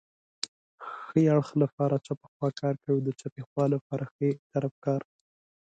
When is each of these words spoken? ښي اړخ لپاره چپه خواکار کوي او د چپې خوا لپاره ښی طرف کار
ښي 0.89 1.21
اړخ 1.35 1.49
لپاره 1.63 1.95
چپه 2.05 2.27
خواکار 2.33 2.73
کوي 2.83 2.93
او 3.01 3.05
د 3.07 3.09
چپې 3.19 3.41
خوا 3.49 3.65
لپاره 3.75 4.03
ښی 4.13 4.29
طرف 4.51 4.73
کار 4.85 5.01